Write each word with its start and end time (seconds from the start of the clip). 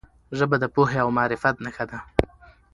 ژبه 0.37 0.55
د 0.59 0.65
پوهې 0.73 0.97
او 1.03 1.09
معرفت 1.17 1.55
نښه 1.65 1.85
ده. 1.89 1.99